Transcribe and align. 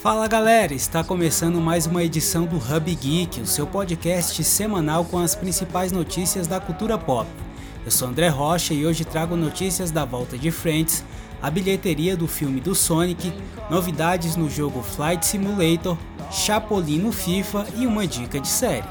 Fala 0.00 0.28
galera, 0.28 0.72
está 0.72 1.02
começando 1.02 1.60
mais 1.60 1.84
uma 1.84 2.04
edição 2.04 2.46
do 2.46 2.56
Hub 2.56 2.94
Geek, 2.94 3.40
o 3.40 3.46
seu 3.46 3.66
podcast 3.66 4.44
semanal 4.44 5.04
com 5.04 5.18
as 5.18 5.34
principais 5.34 5.90
notícias 5.90 6.46
da 6.46 6.60
cultura 6.60 6.96
pop. 6.96 7.28
Eu 7.84 7.90
sou 7.90 8.06
André 8.06 8.28
Rocha 8.28 8.72
e 8.72 8.86
hoje 8.86 9.04
trago 9.04 9.34
notícias 9.34 9.90
da 9.90 10.04
volta 10.04 10.38
de 10.38 10.52
Friends, 10.52 11.04
a 11.42 11.50
bilheteria 11.50 12.16
do 12.16 12.28
filme 12.28 12.60
do 12.60 12.76
Sonic, 12.76 13.32
novidades 13.68 14.36
no 14.36 14.48
jogo 14.48 14.82
Flight 14.82 15.26
Simulator, 15.26 15.98
Chapolin 16.30 17.00
no 17.00 17.10
FIFA 17.10 17.66
e 17.76 17.84
uma 17.84 18.06
dica 18.06 18.38
de 18.38 18.46
série. 18.46 18.86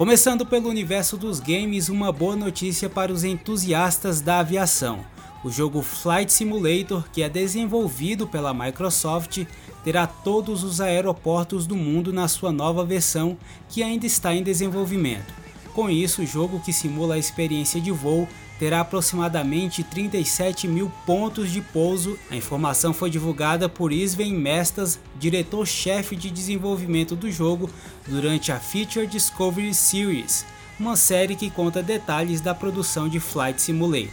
Começando 0.00 0.46
pelo 0.46 0.70
universo 0.70 1.18
dos 1.18 1.40
games, 1.40 1.90
uma 1.90 2.10
boa 2.10 2.34
notícia 2.34 2.88
para 2.88 3.12
os 3.12 3.22
entusiastas 3.22 4.22
da 4.22 4.38
aviação. 4.38 5.04
O 5.44 5.50
jogo 5.50 5.82
Flight 5.82 6.32
Simulator, 6.32 7.04
que 7.12 7.22
é 7.22 7.28
desenvolvido 7.28 8.26
pela 8.26 8.54
Microsoft, 8.54 9.44
terá 9.84 10.06
todos 10.06 10.64
os 10.64 10.80
aeroportos 10.80 11.66
do 11.66 11.76
mundo 11.76 12.14
na 12.14 12.28
sua 12.28 12.50
nova 12.50 12.82
versão, 12.82 13.36
que 13.68 13.82
ainda 13.82 14.06
está 14.06 14.34
em 14.34 14.42
desenvolvimento. 14.42 15.34
Com 15.80 15.88
isso, 15.88 16.20
o 16.20 16.26
jogo 16.26 16.60
que 16.60 16.74
simula 16.74 17.14
a 17.14 17.18
experiência 17.18 17.80
de 17.80 17.90
voo 17.90 18.28
terá 18.58 18.80
aproximadamente 18.80 19.82
37 19.82 20.68
mil 20.68 20.92
pontos 21.06 21.50
de 21.50 21.62
pouso. 21.62 22.18
A 22.30 22.36
informação 22.36 22.92
foi 22.92 23.08
divulgada 23.08 23.66
por 23.66 23.90
Sven 23.90 24.34
Mestas, 24.34 25.00
diretor-chefe 25.18 26.16
de 26.16 26.30
desenvolvimento 26.30 27.16
do 27.16 27.32
jogo, 27.32 27.70
durante 28.06 28.52
a 28.52 28.60
Feature 28.60 29.06
Discovery 29.06 29.72
Series, 29.72 30.44
uma 30.78 30.96
série 30.96 31.34
que 31.34 31.48
conta 31.48 31.82
detalhes 31.82 32.42
da 32.42 32.54
produção 32.54 33.08
de 33.08 33.18
Flight 33.18 33.62
Simulator. 33.62 34.12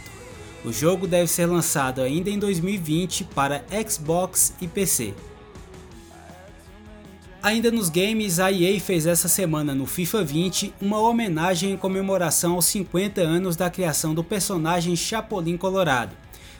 O 0.64 0.72
jogo 0.72 1.06
deve 1.06 1.26
ser 1.26 1.44
lançado 1.44 2.00
ainda 2.00 2.30
em 2.30 2.38
2020 2.38 3.24
para 3.24 3.62
Xbox 3.86 4.54
e 4.58 4.66
PC. 4.66 5.12
Ainda 7.40 7.70
nos 7.70 7.88
games, 7.88 8.40
a 8.40 8.50
EA 8.50 8.80
fez 8.80 9.06
essa 9.06 9.28
semana 9.28 9.72
no 9.72 9.86
FIFA 9.86 10.24
20 10.24 10.74
uma 10.80 10.98
homenagem 10.98 11.70
em 11.70 11.76
comemoração 11.76 12.54
aos 12.54 12.66
50 12.66 13.20
anos 13.20 13.54
da 13.54 13.70
criação 13.70 14.12
do 14.12 14.24
personagem 14.24 14.96
Chapolin 14.96 15.56
Colorado. 15.56 16.16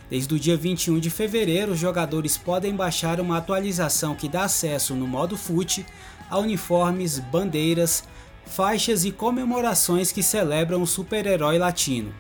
Desde 0.08 0.32
o 0.32 0.38
dia 0.38 0.56
21 0.56 1.00
de 1.00 1.10
fevereiro, 1.10 1.72
os 1.72 1.80
jogadores 1.80 2.38
podem 2.38 2.76
baixar 2.76 3.18
uma 3.18 3.38
atualização 3.38 4.14
que 4.14 4.28
dá 4.28 4.44
acesso 4.44 4.94
no 4.94 5.04
modo 5.04 5.36
FUT 5.36 5.84
a 6.30 6.38
uniformes, 6.38 7.18
bandeiras, 7.18 8.04
faixas 8.46 9.04
e 9.04 9.10
comemorações 9.10 10.12
que 10.12 10.22
celebram 10.22 10.80
o 10.80 10.86
super-herói 10.86 11.58
latino. 11.58 12.14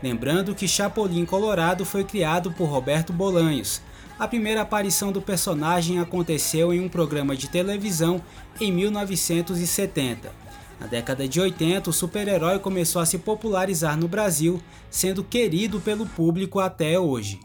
Lembrando 0.00 0.54
que 0.54 0.68
Chapolin 0.68 1.24
Colorado 1.24 1.84
foi 1.84 2.04
criado 2.04 2.52
por 2.52 2.66
Roberto 2.66 3.12
Bolanhos, 3.12 3.82
a 4.18 4.28
primeira 4.28 4.62
aparição 4.62 5.10
do 5.10 5.20
personagem 5.20 5.98
aconteceu 5.98 6.72
em 6.72 6.80
um 6.80 6.88
programa 6.88 7.36
de 7.36 7.48
televisão 7.48 8.22
em 8.60 8.72
1970. 8.72 10.32
Na 10.78 10.86
década 10.86 11.26
de 11.26 11.40
80, 11.40 11.90
o 11.90 11.92
super-herói 11.92 12.58
começou 12.58 13.00
a 13.00 13.06
se 13.06 13.18
popularizar 13.18 13.96
no 13.96 14.08
Brasil, 14.08 14.60
sendo 14.90 15.24
querido 15.24 15.80
pelo 15.80 16.06
público 16.06 16.60
até 16.60 16.98
hoje. 16.98 17.40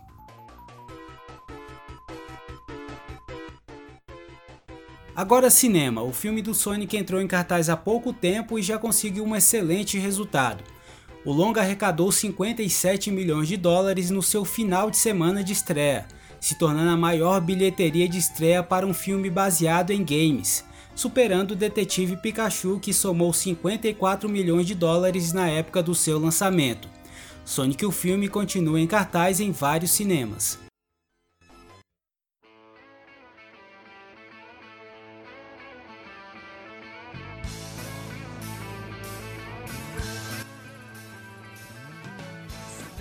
Agora 5.15 5.49
cinema, 5.49 6.01
o 6.01 6.13
filme 6.13 6.41
do 6.41 6.53
Sonic 6.53 6.95
entrou 6.95 7.19
em 7.19 7.27
cartaz 7.27 7.69
há 7.69 7.75
pouco 7.75 8.13
tempo 8.13 8.57
e 8.57 8.61
já 8.61 8.77
conseguiu 8.77 9.25
um 9.25 9.35
excelente 9.35 9.97
resultado. 9.97 10.63
O 11.25 11.33
longa 11.33 11.59
arrecadou 11.59 12.09
57 12.11 13.11
milhões 13.11 13.47
de 13.47 13.57
dólares 13.57 14.09
no 14.09 14.23
seu 14.23 14.45
final 14.45 14.89
de 14.89 14.95
semana 14.95 15.43
de 15.43 15.51
estreia, 15.51 16.07
se 16.39 16.55
tornando 16.55 16.89
a 16.89 16.97
maior 16.97 17.41
bilheteria 17.41 18.07
de 18.07 18.17
estreia 18.17 18.63
para 18.63 18.85
um 18.85 18.93
filme 18.93 19.29
baseado 19.29 19.91
em 19.91 20.03
games, 20.03 20.63
superando 20.95 21.51
o 21.51 21.55
Detetive 21.55 22.17
Pikachu 22.17 22.79
que 22.79 22.93
somou 22.93 23.33
54 23.33 24.29
milhões 24.29 24.65
de 24.65 24.75
dólares 24.75 25.33
na 25.33 25.47
época 25.47 25.81
do 25.81 25.95
seu 25.95 26.19
lançamento. 26.19 26.87
Sonic 27.43 27.85
o 27.85 27.91
filme 27.91 28.27
continua 28.27 28.79
em 28.79 28.85
cartaz 28.85 29.39
em 29.39 29.51
vários 29.51 29.91
cinemas. 29.91 30.68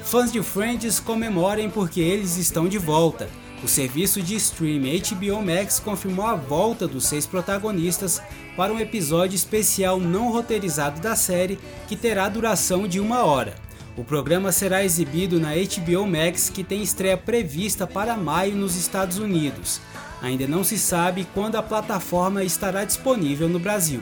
Fãs 0.08 0.32
de 0.32 0.42
Friends 0.42 1.00
comemorem 1.00 1.68
porque 1.68 2.00
eles 2.00 2.38
estão 2.38 2.66
de 2.66 2.78
volta. 2.78 3.28
O 3.62 3.68
serviço 3.68 4.22
de 4.22 4.36
streaming 4.36 5.02
HBO 5.02 5.42
Max 5.42 5.78
confirmou 5.78 6.24
a 6.24 6.34
volta 6.34 6.88
dos 6.88 7.04
seis 7.04 7.26
protagonistas 7.26 8.18
para 8.56 8.72
um 8.72 8.80
episódio 8.80 9.36
especial 9.36 10.00
não 10.00 10.32
roteirizado 10.32 10.98
da 11.02 11.14
série 11.14 11.58
que 11.86 11.94
terá 11.94 12.26
duração 12.26 12.88
de 12.88 12.98
uma 12.98 13.22
hora. 13.22 13.54
O 13.98 14.02
programa 14.02 14.50
será 14.50 14.82
exibido 14.82 15.38
na 15.38 15.50
HBO 15.50 16.06
Max, 16.06 16.48
que 16.48 16.64
tem 16.64 16.82
estreia 16.82 17.18
prevista 17.18 17.86
para 17.86 18.16
maio 18.16 18.56
nos 18.56 18.76
Estados 18.76 19.18
Unidos. 19.18 19.78
Ainda 20.22 20.46
não 20.46 20.64
se 20.64 20.78
sabe 20.78 21.28
quando 21.34 21.56
a 21.56 21.62
plataforma 21.62 22.42
estará 22.42 22.82
disponível 22.82 23.46
no 23.46 23.58
Brasil. 23.58 24.00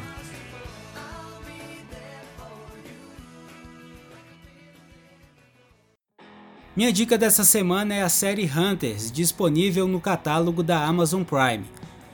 Minha 6.77 6.93
dica 6.93 7.17
dessa 7.17 7.43
semana 7.43 7.95
é 7.95 8.03
a 8.03 8.09
série 8.11 8.45
Hunters, 8.45 9.11
disponível 9.11 9.89
no 9.89 9.99
catálogo 9.99 10.63
da 10.63 10.85
Amazon 10.85 11.23
Prime. 11.23 11.65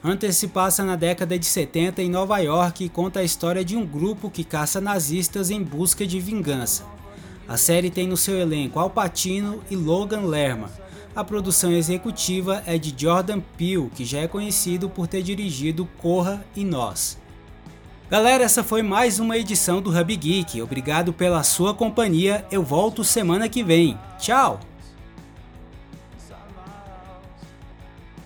Hunters 0.04 0.36
se 0.36 0.46
passa 0.46 0.84
na 0.84 0.94
década 0.94 1.36
de 1.36 1.44
70 1.44 2.00
em 2.00 2.08
Nova 2.08 2.38
York 2.38 2.84
e 2.84 2.88
conta 2.88 3.18
a 3.18 3.24
história 3.24 3.64
de 3.64 3.76
um 3.76 3.84
grupo 3.84 4.30
que 4.30 4.44
caça 4.44 4.80
nazistas 4.80 5.50
em 5.50 5.60
busca 5.60 6.06
de 6.06 6.20
vingança. 6.20 6.86
A 7.48 7.56
série 7.56 7.90
tem 7.90 8.06
no 8.06 8.16
seu 8.16 8.38
elenco 8.38 8.78
Al 8.78 8.88
Pacino 8.88 9.60
e 9.68 9.74
Logan 9.74 10.26
Lerman. 10.26 10.70
A 11.12 11.24
produção 11.24 11.72
executiva 11.72 12.62
é 12.64 12.78
de 12.78 12.94
Jordan 12.96 13.40
Peele, 13.58 13.90
que 13.92 14.04
já 14.04 14.20
é 14.20 14.28
conhecido 14.28 14.88
por 14.88 15.08
ter 15.08 15.24
dirigido 15.24 15.88
Corra 15.98 16.46
e 16.54 16.64
Nós. 16.64 17.18
Galera, 18.12 18.44
essa 18.44 18.62
foi 18.62 18.82
mais 18.82 19.18
uma 19.18 19.38
edição 19.38 19.80
do 19.80 19.88
Hub 19.88 20.14
Geek. 20.14 20.60
Obrigado 20.60 21.14
pela 21.14 21.42
sua 21.42 21.72
companhia. 21.72 22.44
Eu 22.50 22.62
volto 22.62 23.02
semana 23.02 23.48
que 23.48 23.64
vem. 23.64 23.98
Tchau! 24.18 24.60